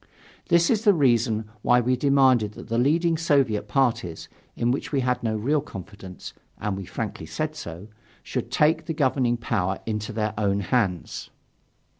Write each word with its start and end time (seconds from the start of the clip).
This 0.47 0.71
is 0.71 0.83
the 0.83 0.95
reason 0.95 1.45
why 1.61 1.79
we 1.79 1.95
demanded 1.95 2.53
that 2.53 2.69
the 2.69 2.79
leading 2.79 3.17
Soviet 3.19 3.67
parties, 3.67 4.29
in 4.55 4.71
which 4.71 4.91
we 4.91 5.01
had 5.01 5.21
no 5.21 5.37
real 5.37 5.61
confidence 5.61 6.33
(and 6.57 6.75
we 6.75 6.85
frankly 6.87 7.27
said 7.27 7.55
so), 7.55 7.87
should 8.23 8.49
take 8.49 8.87
the 8.87 8.95
governing 8.95 9.37
power 9.37 9.77
into 9.85 10.11
their 10.11 10.33
own 10.39 10.61
hands. 10.61 11.29